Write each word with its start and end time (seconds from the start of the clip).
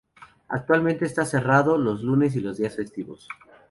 Actualmente 0.47 1.05
está 1.05 1.25
cerrado 1.25 1.77
los 1.77 2.01
lunes 2.01 2.35
y 2.35 2.39
los 2.41 2.57
días 2.57 2.75
festivos. 2.75 3.27